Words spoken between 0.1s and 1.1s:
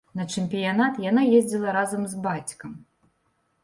На чэмпіянат